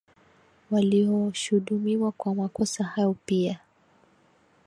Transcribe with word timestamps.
walioshudumiwa 0.71 2.11
kwa 2.11 2.35
makosa 2.35 2.91
hiyo 2.95 3.15
pia 3.25 3.59